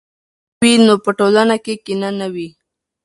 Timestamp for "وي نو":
0.69-0.93